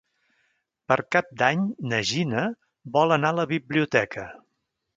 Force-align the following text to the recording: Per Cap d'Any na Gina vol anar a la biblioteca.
Per 0.91 0.97
Cap 1.15 1.29
d'Any 1.41 1.67
na 1.91 2.01
Gina 2.13 2.47
vol 2.97 3.17
anar 3.19 3.33
a 3.35 3.39
la 3.41 3.47
biblioteca. 3.55 4.29